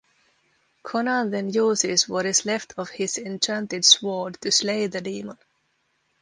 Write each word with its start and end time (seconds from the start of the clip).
Conan 0.81 1.29
then 1.29 1.51
uses 1.51 2.09
what 2.09 2.25
is 2.25 2.43
left 2.43 2.73
of 2.75 2.89
his 2.89 3.19
enchanted 3.19 3.85
sword 3.85 4.41
to 4.41 4.51
slay 4.51 4.87
the 4.87 4.99
demon. 4.99 5.37